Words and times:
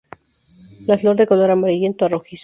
La 0.87 0.97
flor 0.97 1.15
de 1.15 1.27
color 1.27 1.51
amarillento 1.51 2.05
a 2.05 2.09
rojizo. 2.09 2.39